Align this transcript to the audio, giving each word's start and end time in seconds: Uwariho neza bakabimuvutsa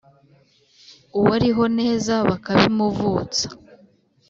Uwariho 1.17 1.63
neza 1.79 2.13
bakabimuvutsa 2.29 3.45